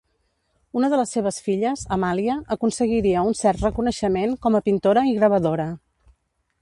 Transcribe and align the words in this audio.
Una 0.79 0.87
de 0.93 0.97
les 1.01 1.11
seves 1.17 1.35
filles, 1.47 1.83
Amàlia, 1.97 2.37
aconseguiria 2.55 3.25
un 3.33 3.37
cert 3.43 3.63
reconeixement 3.67 4.35
com 4.47 4.59
a 4.61 4.63
pintora 4.71 5.05
i 5.11 5.15
gravadora. 5.21 5.69